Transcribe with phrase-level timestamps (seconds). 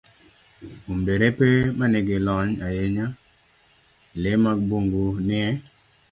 [0.83, 1.47] Kuom derepe
[1.77, 3.05] ma nigi lony ahinya,
[4.21, 5.47] le mag bungu nie